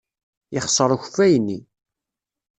[0.55, 1.59] Yexṣer ukeffay-nni.